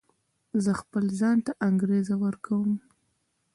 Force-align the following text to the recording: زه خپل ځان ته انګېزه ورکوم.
زه 0.63 0.71
خپل 0.81 1.03
ځان 1.19 1.37
ته 1.45 1.51
انګېزه 1.67 2.15
ورکوم. 2.23 2.71